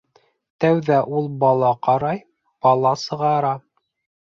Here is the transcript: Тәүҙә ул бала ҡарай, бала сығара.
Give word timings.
Тәүҙә 0.63 0.97
ул 1.17 1.27
бала 1.43 1.69
ҡарай, 1.89 2.23
бала 2.69 2.97
сығара. 3.05 3.55